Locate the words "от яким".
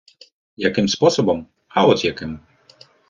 1.87-2.39